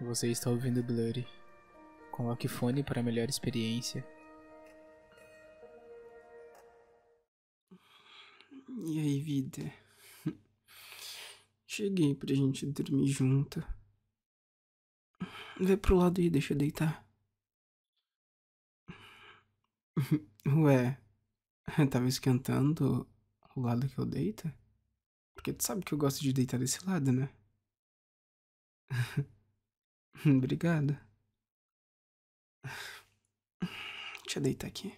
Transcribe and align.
Você 0.00 0.28
está 0.28 0.48
ouvindo 0.48 0.82
Blurry. 0.82 1.26
Coloque 2.10 2.48
fone 2.48 2.82
para 2.82 3.02
melhor 3.02 3.28
experiência. 3.28 4.02
E 8.86 8.98
aí, 8.98 9.20
vida? 9.20 9.70
Cheguei 11.66 12.14
pra 12.14 12.34
gente 12.34 12.64
dormir 12.64 13.08
junto. 13.08 13.62
Vê 15.60 15.76
pro 15.76 15.96
lado 15.96 16.18
aí, 16.18 16.30
deixa 16.30 16.54
eu 16.54 16.58
deitar. 16.58 17.06
Ué, 20.46 20.98
tava 21.90 22.08
esquentando 22.08 23.06
o 23.54 23.60
lado 23.60 23.86
que 23.86 23.98
eu 23.98 24.06
deito? 24.06 24.50
Porque 25.34 25.52
tu 25.52 25.62
sabe 25.62 25.84
que 25.84 25.92
eu 25.92 25.98
gosto 25.98 26.22
de 26.22 26.32
deitar 26.32 26.58
desse 26.58 26.84
lado, 26.86 27.12
né? 27.12 27.28
Obrigado. 30.26 30.98
Deixa 34.24 34.38
eu 34.38 34.42
deitar 34.42 34.66
aqui. 34.68 34.94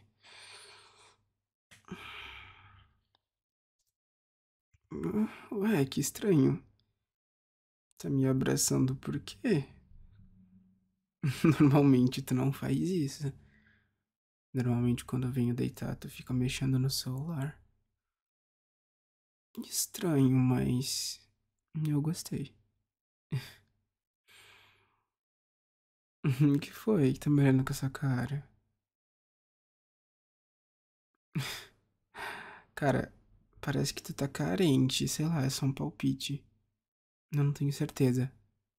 Ué, 5.50 5.84
que 5.86 6.00
estranho. 6.00 6.62
Tá 7.98 8.10
me 8.10 8.26
abraçando 8.26 8.96
por 8.96 9.18
quê? 9.20 9.64
Normalmente 11.60 12.20
tu 12.20 12.34
não 12.34 12.52
faz 12.52 12.78
isso. 12.78 13.32
Normalmente 14.52 15.04
quando 15.04 15.26
eu 15.26 15.32
venho 15.32 15.54
deitar, 15.54 15.94
tu 15.96 16.08
fica 16.10 16.34
mexendo 16.34 16.78
no 16.78 16.90
celular. 16.90 17.58
Estranho, 19.64 20.30
mas 20.30 21.20
eu 21.88 22.00
gostei. 22.02 22.54
O 26.24 26.58
que 26.58 26.72
foi 26.72 27.12
que 27.12 27.20
tá 27.20 27.30
me 27.30 27.42
olhando 27.42 27.64
com 27.64 27.72
essa 27.72 27.88
cara? 27.88 28.44
Cara, 32.74 33.12
parece 33.60 33.94
que 33.94 34.02
tu 34.02 34.12
tá 34.12 34.28
carente, 34.28 35.08
sei 35.08 35.26
lá, 35.26 35.42
é 35.44 35.50
só 35.50 35.66
um 35.66 35.72
palpite. 35.72 36.44
Eu 37.32 37.44
não 37.44 37.52
tenho 37.52 37.72
certeza, 37.72 38.32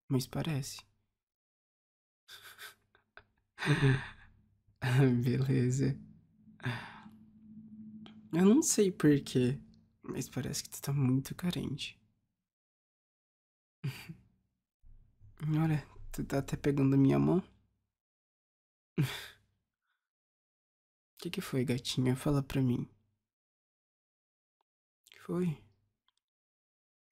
mas 0.09 0.27
parece. 0.27 0.79
Beleza. 5.23 5.95
Eu 8.33 8.43
não 8.45 8.61
sei 8.61 8.91
porquê, 8.91 9.57
mas 10.01 10.27
parece 10.27 10.63
que 10.63 10.69
tu 10.69 10.81
tá 10.81 10.91
muito 10.91 11.33
carente. 11.35 11.97
Olha, 15.63 15.83
tu 16.13 16.23
tá 16.23 16.37
até 16.37 16.55
pegando 16.55 16.95
a 16.95 16.97
minha 16.97 17.19
mão. 17.19 17.39
O 17.39 17.43
que, 21.17 21.31
que 21.31 21.41
foi, 21.41 21.65
gatinha? 21.65 22.15
Fala 22.15 22.43
pra 22.43 22.61
mim. 22.61 22.87
Que 25.11 25.19
foi? 25.19 25.57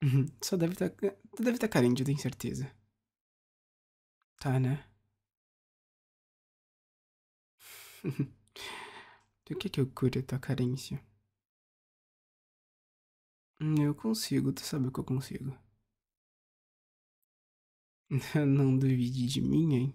Só 0.42 0.56
deve. 0.58 0.76
Tá, 0.76 0.90
tu 0.90 1.44
deve 1.44 1.58
tá 1.58 1.68
carente, 1.68 2.02
eu 2.02 2.06
tenho 2.06 2.20
certeza. 2.20 2.70
Tá, 4.40 4.60
né? 4.60 4.84
Do 9.46 9.56
que 9.56 9.70
que 9.70 9.80
eu 9.80 9.86
curo 9.86 10.18
a 10.20 10.24
tua 10.24 10.40
carência? 10.40 11.00
Eu 13.80 13.96
consigo, 13.96 14.52
tu 14.52 14.60
sabe 14.60 14.92
que 14.92 15.00
eu 15.00 15.06
consigo. 15.06 15.58
Não 18.46 18.78
duvide 18.78 19.26
de 19.26 19.42
mim, 19.42 19.74
hein? 19.74 19.94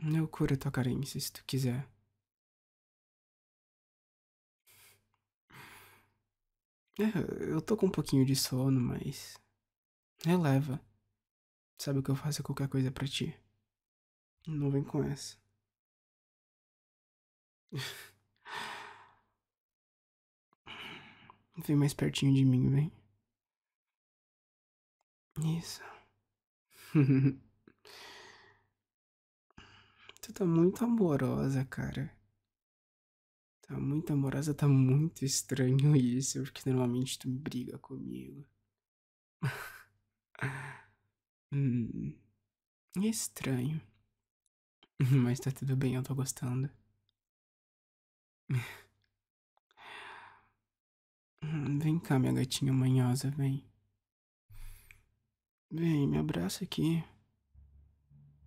Eu 0.00 0.26
curo 0.28 0.56
tua 0.56 0.72
carência 0.72 1.20
se 1.20 1.32
tu 1.32 1.44
quiser. 1.44 1.88
É, 6.98 7.52
eu 7.52 7.60
tô 7.60 7.76
com 7.76 7.86
um 7.86 7.90
pouquinho 7.90 8.24
de 8.24 8.34
sono, 8.34 8.80
mas. 8.80 9.38
Releva. 10.24 10.80
Sabe 11.78 12.02
que 12.02 12.10
eu 12.10 12.16
faço 12.16 12.42
qualquer 12.42 12.68
coisa 12.68 12.90
pra 12.90 13.06
ti. 13.06 13.36
Não 14.46 14.70
vem 14.70 14.82
com 14.82 15.02
essa. 15.04 15.36
Vem 21.66 21.74
mais 21.74 21.94
pertinho 21.94 22.34
de 22.34 22.44
mim, 22.44 22.68
vem. 22.68 22.92
Isso. 25.58 25.95
tu 30.20 30.30
tá 30.32 30.44
muito 30.44 30.84
amorosa, 30.84 31.64
cara. 31.64 32.10
Tá 33.62 33.78
muito 33.78 34.12
amorosa, 34.12 34.54
tá 34.54 34.66
muito 34.68 35.24
estranho 35.24 35.94
isso, 35.96 36.42
porque 36.42 36.68
normalmente 36.70 37.18
tu 37.18 37.28
briga 37.28 37.78
comigo. 37.78 38.44
hum, 41.52 42.14
estranho. 43.02 43.80
Mas 45.24 45.40
tá 45.40 45.50
tudo 45.50 45.74
bem, 45.76 45.94
eu 45.94 46.02
tô 46.02 46.14
gostando. 46.14 46.68
Vem 51.82 51.98
cá, 51.98 52.18
minha 52.18 52.32
gatinha 52.32 52.72
manhosa, 52.74 53.30
vem. 53.30 53.64
Vem, 55.70 56.06
me 56.08 56.18
abraça 56.18 56.64
aqui. 56.64 57.04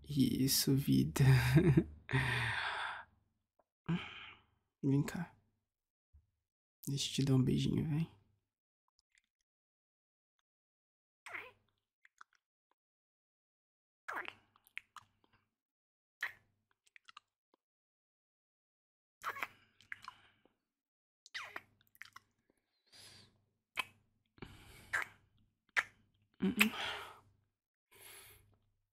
Isso, 0.09 0.75
vida. 0.75 1.24
Vem 4.81 5.03
cá. 5.03 5.31
Deixa 6.88 7.12
eu 7.12 7.13
te 7.16 7.24
dar 7.24 7.35
um 7.35 7.44
beijinho, 7.44 7.88
vem. 7.88 8.09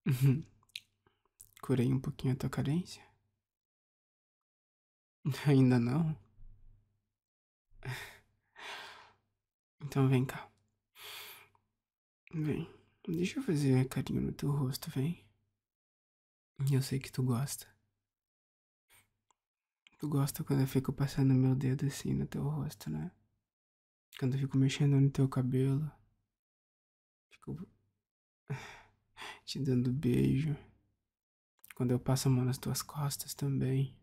Curei 1.61 1.93
um 1.93 1.99
pouquinho 1.99 2.33
a 2.33 2.37
tua 2.37 2.49
carência? 2.49 3.03
Ainda 5.47 5.79
não? 5.79 6.17
Então 9.79 10.09
vem 10.09 10.25
cá. 10.25 10.51
Vem. 12.35 12.69
Deixa 13.07 13.39
eu 13.39 13.43
fazer 13.43 13.87
carinho 13.89 14.21
no 14.21 14.33
teu 14.33 14.51
rosto, 14.51 14.91
vem. 14.91 15.25
Eu 16.73 16.83
sei 16.83 16.99
que 16.99 17.13
tu 17.13 17.23
gosta. 17.23 17.69
Tu 19.99 20.09
gosta 20.09 20.43
quando 20.43 20.61
eu 20.63 20.67
fico 20.67 20.93
passando 20.93 21.35
meu 21.35 21.55
dedo 21.55 21.87
assim 21.87 22.15
no 22.15 22.27
teu 22.27 22.43
rosto, 22.43 22.91
né? 22.91 23.13
Quando 24.19 24.35
eu 24.35 24.41
fico 24.41 24.57
mexendo 24.59 24.99
no 25.01 25.11
teu 25.11 25.29
cabelo. 25.29 25.89
Fico 27.31 27.69
te 29.45 29.59
dando 29.59 29.93
beijo. 29.93 30.57
Quando 31.75 31.91
eu 31.91 32.01
passo 32.01 32.29
a 32.29 32.31
mão 32.31 32.45
nas 32.45 32.59
tuas 32.59 32.83
costas 32.83 33.35
também. 33.35 33.97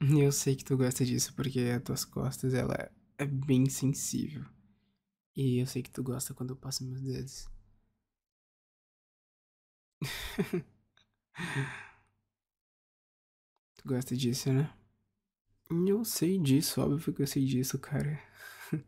Eu 0.00 0.32
sei 0.32 0.56
que 0.56 0.64
tu 0.64 0.76
gosta 0.76 1.04
disso 1.04 1.34
porque 1.34 1.60
as 1.60 1.82
tuas 1.82 2.04
costas 2.04 2.54
ela 2.54 2.90
é 3.18 3.26
bem 3.26 3.68
sensível. 3.68 4.44
E 5.36 5.58
eu 5.60 5.66
sei 5.66 5.82
que 5.82 5.90
tu 5.90 6.02
gosta 6.02 6.32
quando 6.34 6.50
eu 6.50 6.56
passo 6.56 6.84
meus 6.84 7.02
dedos. 7.02 7.48
tu 13.76 13.86
gosta 13.86 14.16
disso, 14.16 14.52
né? 14.52 14.74
Eu 15.70 16.04
sei 16.04 16.38
disso, 16.38 16.80
óbvio 16.80 17.12
que 17.14 17.22
eu 17.22 17.26
sei 17.26 17.44
disso, 17.44 17.78
cara. 17.78 18.20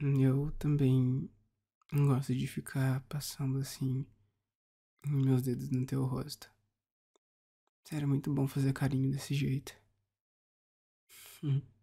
eu 0.00 0.50
também 0.58 1.28
gosto 1.94 2.34
de 2.34 2.46
ficar 2.46 3.00
passando 3.02 3.58
assim 3.58 4.06
meus 5.06 5.42
dedos 5.42 5.70
no 5.70 5.86
teu 5.86 6.04
rosto. 6.04 6.50
Sério, 7.84 8.04
é 8.04 8.08
muito 8.08 8.32
bom 8.32 8.48
fazer 8.48 8.72
carinho 8.72 9.10
desse 9.10 9.34
jeito. 9.34 9.74
Hum. 11.42 11.62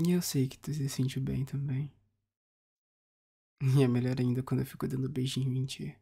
E 0.00 0.12
eu 0.12 0.22
sei 0.22 0.46
que 0.46 0.56
tu 0.56 0.72
se 0.72 0.88
sente 0.88 1.18
bem 1.18 1.44
também. 1.44 1.92
E 3.60 3.82
é 3.82 3.88
melhor 3.88 4.20
ainda 4.20 4.44
quando 4.44 4.60
eu 4.60 4.66
fico 4.66 4.86
dando 4.86 5.08
beijinho 5.08 5.52
em 5.56 5.66
ti. 5.66 5.98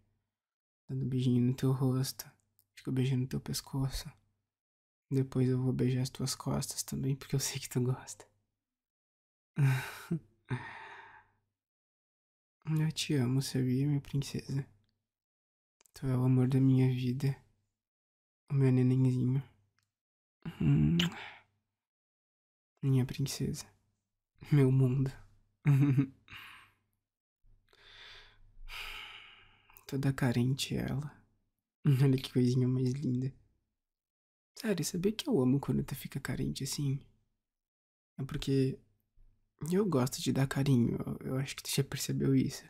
Dando 0.87 1.07
beijinho 1.07 1.41
no 1.41 1.55
teu 1.55 1.73
rosto. 1.73 2.31
Fico 2.75 2.93
beijando 2.93 3.27
teu 3.27 3.41
pescoço. 3.41 4.13
Depois 5.11 5.49
eu 5.49 5.59
vou 5.59 5.73
beijar 5.73 6.03
as 6.03 6.11
tuas 6.11 6.35
costas 6.35 6.83
também, 6.83 7.17
porque 7.17 7.35
eu 7.35 7.41
sei 7.41 7.59
que 7.59 7.71
tu 7.71 7.81
gosta. 7.81 8.29
Eu 12.69 12.91
te 12.91 13.15
amo, 13.15 13.41
sabia, 13.41 13.87
minha 13.87 14.01
princesa? 14.01 14.67
Tu 15.95 16.05
é 16.07 16.17
o 16.17 16.25
amor 16.25 16.49
da 16.49 16.59
minha 16.61 16.89
vida. 16.89 17.37
O 18.51 18.55
meu 18.55 18.73
nenenzinho. 18.73 19.41
Hum. 20.61 20.99
Minha 22.83 23.07
princesa. 23.07 23.65
Meu 24.51 24.73
mundo. 24.73 25.13
Toda 29.87 30.13
carente 30.13 30.75
ela. 30.75 31.17
Olha 31.87 32.19
que 32.19 32.33
coisinha 32.33 32.67
mais 32.67 32.91
linda. 32.91 33.33
Sério, 34.57 34.85
sabia 34.85 35.13
que 35.13 35.29
eu 35.29 35.41
amo 35.41 35.61
quando 35.61 35.85
tu 35.85 35.95
fica 35.95 36.19
carente 36.19 36.65
assim? 36.65 36.99
É 38.19 38.25
porque 38.25 38.77
eu 39.71 39.85
gosto 39.87 40.23
de 40.23 40.33
dar 40.33 40.47
carinho. 40.47 40.99
Eu 41.21 41.37
acho 41.37 41.55
que 41.57 41.63
tu 41.63 41.71
já 41.71 41.85
percebeu 41.85 42.35
isso. 42.35 42.65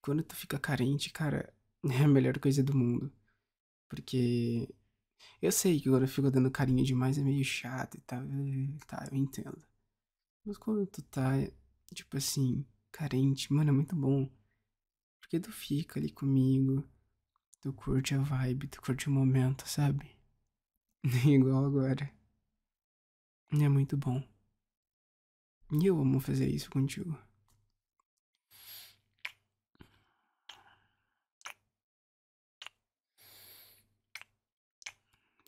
Quando 0.00 0.22
tu 0.22 0.34
fica 0.36 0.58
carente, 0.58 1.10
cara, 1.10 1.52
é 1.90 2.04
a 2.04 2.08
melhor 2.08 2.38
coisa 2.38 2.62
do 2.62 2.76
mundo. 2.76 3.12
Porque 3.88 4.68
eu 5.42 5.52
sei 5.52 5.80
que 5.80 5.90
quando 5.90 6.02
eu 6.04 6.08
fico 6.08 6.30
dando 6.30 6.50
carinho 6.50 6.84
demais 6.84 7.18
é 7.18 7.22
meio 7.22 7.44
chato 7.44 7.96
e 7.96 8.00
tal. 8.02 8.22
Tá, 8.88 9.08
eu 9.10 9.16
entendo. 9.18 9.62
Mas 10.44 10.58
quando 10.58 10.86
tu 10.86 11.02
tá, 11.04 11.32
tipo 11.94 12.16
assim, 12.16 12.66
carente, 12.92 13.52
mano, 13.52 13.70
é 13.70 13.74
muito 13.74 13.96
bom. 13.96 14.30
Porque 15.20 15.40
tu 15.40 15.52
fica 15.52 16.00
ali 16.00 16.10
comigo, 16.10 16.88
tu 17.60 17.72
curte 17.72 18.14
a 18.14 18.18
vibe, 18.20 18.68
tu 18.68 18.82
curte 18.82 19.08
o 19.08 19.12
momento, 19.12 19.68
sabe? 19.68 20.16
Igual 21.26 21.66
agora. 21.66 22.10
É 23.50 23.68
muito 23.68 23.96
bom. 23.96 24.22
E 25.70 25.86
eu 25.86 26.00
amo 26.00 26.20
fazer 26.20 26.48
isso 26.48 26.70
contigo. 26.70 27.18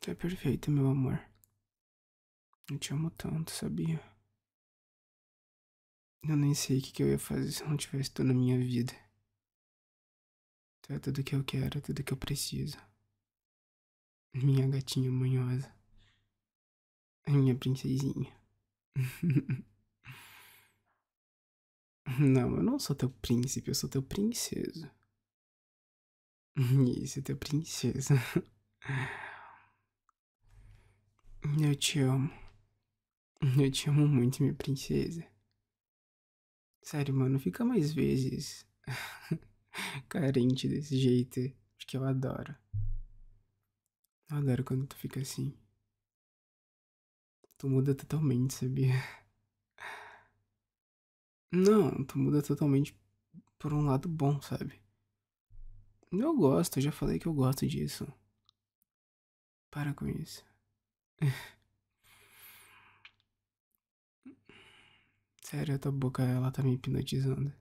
Tu 0.00 0.11
é 0.11 0.15
perfeito, 0.15 0.70
meu 0.70 0.88
amor. 0.88 1.20
Eu 2.70 2.79
te 2.79 2.93
amo 2.93 3.11
tanto, 3.11 3.50
sabia? 3.53 4.00
Eu 6.23 6.37
nem 6.37 6.55
sei 6.55 6.79
o 6.79 6.82
que, 6.82 7.03
eu 7.03 7.09
ia 7.09 7.19
fazer 7.19 7.50
se 7.53 7.65
não 7.65 7.76
tivesse 7.76 8.11
tu 8.11 8.25
na 8.25 8.35
minha 8.35 8.59
vida. 8.59 8.93
Tu 10.82 10.93
é 10.93 10.99
tudo 10.99 11.23
que 11.23 11.35
eu 11.35 11.44
quero, 11.44 11.81
tudo 11.81 12.03
que 12.03 12.12
eu 12.12 12.17
preciso. 12.17 12.76
Minha 14.35 14.67
gatinha 14.67 15.11
manhosa. 15.11 15.73
Minha 17.26 17.55
princesinha. 17.55 18.32
Não, 22.16 22.56
eu 22.56 22.62
não 22.62 22.78
sou 22.78 22.96
teu 22.96 23.10
príncipe, 23.10 23.70
eu 23.70 23.75
sou 23.75 23.88
teu 23.88 24.02
princesa. 24.02 24.90
Isso, 27.02 27.22
teu 27.22 27.37
princesa. 27.37 28.14
Eu 31.60 31.75
te 31.75 32.00
amo. 32.00 32.31
Eu 33.60 33.70
te 33.70 33.88
amo 33.88 34.06
muito, 34.08 34.43
minha 34.43 34.55
princesa. 34.55 35.25
Sério, 36.82 37.14
mano, 37.14 37.38
fica 37.38 37.64
mais 37.64 37.93
vezes 37.93 38.66
carente 40.08 40.66
desse 40.69 40.96
jeito, 40.99 41.40
porque 41.76 41.96
eu 41.96 42.05
adoro. 42.05 42.56
Eu 44.31 44.38
adoro 44.38 44.64
quando 44.64 44.87
tu 44.87 44.96
fica 44.96 45.20
assim. 45.20 45.55
Tu 47.58 47.69
muda 47.69 47.94
totalmente, 47.94 48.55
sabia? 48.55 48.94
Não, 51.53 52.03
tu 52.05 52.19
muda 52.19 52.41
totalmente 52.43 52.97
por 53.59 53.73
um 53.75 53.85
lado 53.85 54.09
bom, 54.09 54.41
sabe? 54.41 54.81
Eu 56.12 56.37
gosto, 56.37 56.77
eu 56.79 56.83
já 56.83 56.93
falei 56.93 57.19
que 57.19 57.27
eu 57.27 57.33
gosto 57.33 57.67
disso. 57.67 58.06
Para 59.71 59.95
com 59.95 60.06
isso. 60.09 60.45
Sério, 65.43 65.75
a 65.75 65.79
tua 65.81 65.91
boca, 65.91 66.23
ela 66.23 66.50
tá 66.53 66.62
me 66.62 66.75
hipnotizando. 66.75 67.53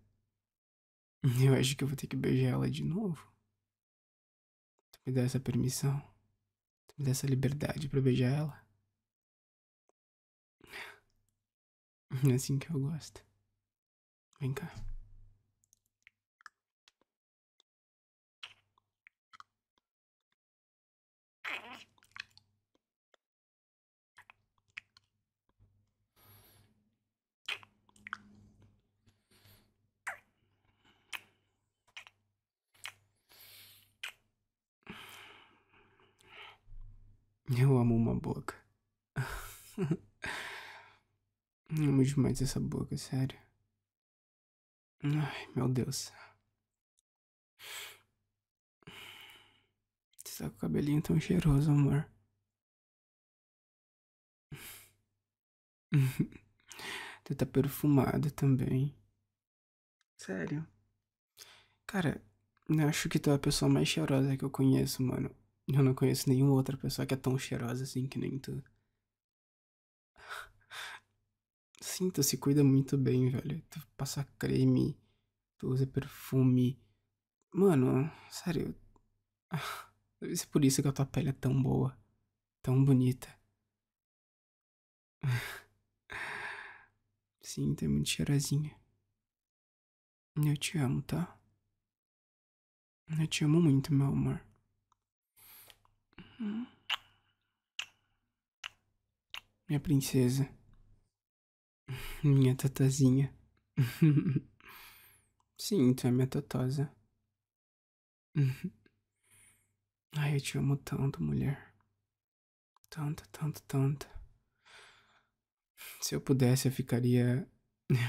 Eu 1.44 1.54
acho 1.56 1.76
que 1.76 1.84
eu 1.84 1.88
vou 1.88 1.96
ter 1.98 2.08
que 2.08 2.16
beijar 2.16 2.50
ela 2.54 2.70
de 2.70 2.84
novo. 2.84 3.32
Tu 4.92 5.00
me 5.06 5.14
dá 5.14 5.22
essa 5.22 5.40
permissão? 5.40 5.98
Tu 6.88 6.96
me 7.00 7.06
dá 7.06 7.12
essa 7.12 7.28
liberdade 7.28 7.90
pra 7.90 8.02
beijar 8.02 8.32
ela? 8.34 8.68
É 12.30 12.34
assim 12.34 12.58
que 12.60 12.70
eu 12.70 12.80
gosto. 12.80 13.24
Vem 14.40 14.54
cá. 14.54 14.72
Eu 37.50 37.78
amo 37.78 37.96
uma 37.96 38.14
boca. 38.14 38.56
amo 41.72 42.04
demais 42.04 42.42
essa 42.42 42.60
boca, 42.60 42.96
sério. 42.98 43.47
Ai, 45.04 45.48
meu 45.56 45.68
Deus. 45.68 46.12
Você 50.24 50.44
tá 50.44 50.50
com 50.52 50.56
o 50.58 50.60
cabelinho 50.60 51.02
tão 51.02 51.20
cheiroso, 51.20 51.72
amor. 51.72 52.08
tu 57.24 57.36
tá 57.36 57.46
perfumado 57.46 58.32
também. 58.32 58.96
Sério. 60.18 60.68
Cara, 61.88 62.22
eu 62.70 62.88
acho 62.88 63.10
que 63.10 63.20
tu 63.20 63.30
é 63.30 63.34
a 63.36 63.40
pessoa 63.40 63.70
mais 63.70 63.88
cheirosa 63.88 64.38
que 64.38 64.44
eu 64.46 64.50
conheço, 64.50 65.02
mano. 65.04 65.30
Eu 65.68 65.84
não 65.84 65.94
conheço 65.94 66.30
nenhuma 66.30 66.54
outra 66.54 66.78
pessoa 66.78 67.06
que 67.06 67.14
é 67.14 67.18
tão 67.18 67.38
cheirosa 67.38 67.84
assim 67.84 68.08
que 68.08 68.20
nem 68.20 68.38
tu. 68.40 68.64
Sim, 71.88 72.12
tu 72.12 72.22
se 72.22 72.38
cuida 72.38 72.64
muito 72.66 72.98
bem, 72.98 73.30
velho. 73.30 73.62
Tu 73.70 73.80
passa 73.96 74.24
creme, 74.38 75.00
tu 75.58 75.70
usa 75.70 75.88
perfume. 75.88 76.78
Mano, 77.54 78.12
sério. 78.30 78.76
Deve 80.20 80.36
ser 80.36 80.48
por 80.48 80.66
isso 80.66 80.82
que 80.82 80.88
a 80.90 80.92
tua 80.94 81.06
pele 81.06 81.30
é 81.30 81.34
tão 81.34 81.62
boa, 81.64 81.98
tão 82.62 82.84
bonita. 82.84 83.30
Sim, 87.42 87.74
tem 87.74 87.88
muito 87.88 88.10
cheirosinha. 88.10 88.76
Eu 90.36 90.58
te 90.58 90.78
amo, 90.78 91.02
tá? 91.02 91.40
Eu 93.20 93.28
te 93.28 93.46
amo 93.46 93.62
muito, 93.62 93.94
meu 93.94 94.08
amor. 94.08 94.42
Minha 99.68 99.80
princesa. 99.80 100.57
Minha 102.24 102.56
tatazinha. 102.56 103.34
Sim, 105.58 105.94
tu 105.94 106.08
é 106.08 106.12
minha 106.12 106.28
tatosa. 106.28 106.92
Ai, 110.16 110.36
eu 110.36 110.42
te 110.42 110.58
amo 110.58 110.78
tanto, 110.78 111.22
mulher. 111.22 111.74
Tanto, 112.90 113.28
tanto, 113.30 113.62
tanto. 113.64 114.08
Se 116.02 116.16
eu 116.16 116.22
pudesse, 116.22 116.68
eu 116.68 116.72
ficaria 116.72 117.48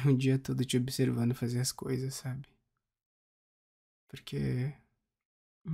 o 0.07 0.17
dia 0.17 0.39
todo 0.39 0.65
te 0.65 0.77
observando 0.77 1.35
fazer 1.35 1.61
as 1.61 1.73
coisas, 1.73 2.15
sabe? 2.15 2.49
Porque 4.09 4.75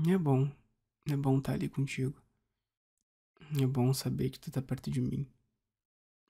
é 0.08 0.18
bom. 0.18 0.50
É 1.08 1.16
bom 1.16 1.38
estar 1.38 1.52
ali 1.52 1.68
contigo. 1.68 2.20
É 3.60 3.66
bom 3.66 3.92
saber 3.92 4.30
que 4.30 4.40
tu 4.40 4.50
tá 4.50 4.60
perto 4.62 4.90
de 4.90 5.00
mim. 5.00 5.30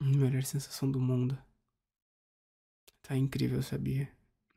Melhor 0.03 0.43
sensação 0.43 0.91
do 0.91 1.01
mundo. 1.01 1.39
Tá 3.05 3.15
incrível, 3.15 3.63
sabia? 3.63 4.11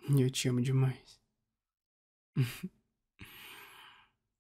Eu 0.10 0.32
te 0.32 0.48
amo 0.48 0.62
demais. 0.62 1.20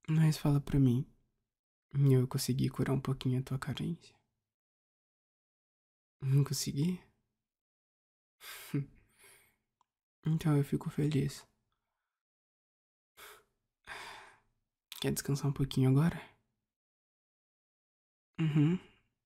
Mas 0.10 0.38
fala 0.38 0.62
pra 0.62 0.80
mim. 0.80 1.06
Eu 1.94 2.26
consegui 2.26 2.70
curar 2.70 2.94
um 2.94 3.02
pouquinho 3.02 3.40
a 3.40 3.44
tua 3.44 3.60
carência? 3.60 4.16
Não 6.22 6.44
consegui? 6.44 7.02
Então 10.26 10.58
eu 10.58 10.64
fico 10.64 10.90
feliz. 10.90 11.48
Quer 15.02 15.14
descansar 15.14 15.50
um 15.50 15.54
pouquinho 15.54 15.90
agora? 15.90 16.22
Uhum. 18.40 18.78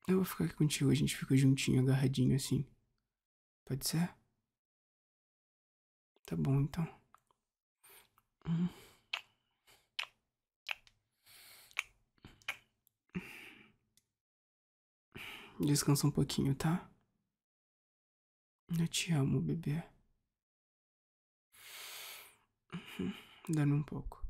Eu 0.07 0.17
vou 0.17 0.25
ficar 0.25 0.45
aqui 0.45 0.53
contigo, 0.53 0.91
a 0.91 0.93
gente 0.95 1.15
fica 1.15 1.35
juntinho, 1.35 1.81
agarradinho 1.81 2.35
assim. 2.35 2.65
Pode 3.65 3.87
ser? 3.87 4.20
Tá 6.31 6.37
bom 6.37 6.61
então. 6.61 6.87
Descansa 15.59 16.07
um 16.07 16.11
pouquinho, 16.11 16.55
tá? 16.55 16.89
Eu 18.79 18.87
te 18.87 19.11
amo, 19.11 19.41
bebê. 19.41 19.83
Dando 23.49 23.75
um 23.75 23.83
pouco. 23.83 24.25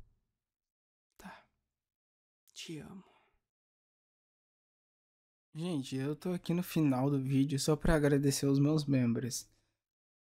Tá. 1.20 1.46
Te 2.52 2.80
amo. 2.80 3.06
Gente, 5.54 5.96
eu 5.98 6.16
tô 6.16 6.32
aqui 6.34 6.52
no 6.52 6.64
final 6.64 7.12
do 7.12 7.22
vídeo 7.22 7.60
só 7.60 7.76
pra 7.76 7.94
agradecer 7.94 8.48
os 8.48 8.58
meus 8.58 8.86
membros. 8.86 9.51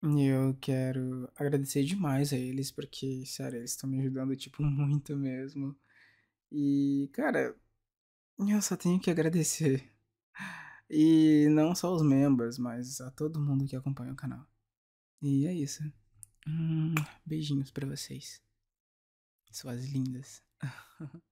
E 0.02 0.24
eu 0.26 0.56
quero 0.60 1.30
agradecer 1.36 1.84
demais 1.84 2.32
a 2.32 2.36
eles, 2.36 2.70
porque, 2.70 3.24
sério, 3.26 3.58
eles 3.58 3.72
estão 3.72 3.88
me 3.88 4.00
ajudando, 4.00 4.34
tipo, 4.36 4.62
muito 4.64 5.16
mesmo. 5.16 5.76
E, 6.52 7.10
cara, 7.12 7.54
eu 8.38 8.62
só 8.62 8.76
tenho 8.76 9.00
que 9.00 9.10
agradecer. 9.10 9.90
E 10.90 11.48
não 11.50 11.74
só 11.74 11.94
os 11.94 12.02
membros, 12.02 12.58
mas 12.58 13.00
a 13.00 13.10
todo 13.10 13.40
mundo 13.40 13.66
que 13.66 13.76
acompanha 13.76 14.12
o 14.12 14.16
canal. 14.16 14.46
E 15.22 15.46
é 15.46 15.54
isso. 15.54 15.82
Hum, 16.46 16.94
beijinhos 17.24 17.70
pra 17.70 17.86
vocês. 17.86 18.42
Suas 19.52 19.84
lindas. 19.86 20.42